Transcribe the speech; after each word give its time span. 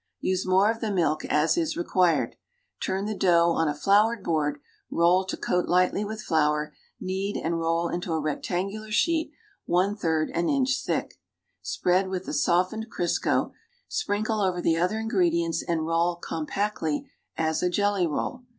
t 0.19 0.35
se 0.35 0.49
more 0.49 0.71
of 0.71 0.81
the 0.81 0.89
mill;, 0.89 1.15
as 1.29 1.55
is 1.55 1.75
reriuired. 1.77 2.33
^J^irn 2.81 3.05
tile 3.05 3.17
dough 3.19 3.51
on 3.51 3.67
a 3.67 3.75
floured 3.75 4.23
board, 4.23 4.59
rt)II 4.91 5.27
to 5.27 5.37
coat 5.37 5.67
lightly 5.67 6.03
witli 6.03 6.21
flour, 6.21 6.73
knead 6.99 7.37
and 7.37 7.59
roll 7.59 7.87
into 7.87 8.11
a 8.11 8.19
rectangular 8.19 8.89
sheet 8.89 9.31
one 9.67 9.95
third 9.95 10.31
an 10.31 10.49
inch 10.49 10.81
thick. 10.83 11.19
Spread 11.61 12.09
with 12.09 12.25
the 12.25 12.33
softened 12.33 12.87
Crksco 12.89 13.51
sprinkle 13.87 14.41
over 14.41 14.59
the 14.59 14.75
other 14.75 14.97
ingredients 14.97 15.61
and 15.61 15.85
roll 15.85 16.15
compactly 16.15 17.07
as 17.37 17.61
a 17.61 17.69
jelly 17.69 18.07
roll. 18.07 18.45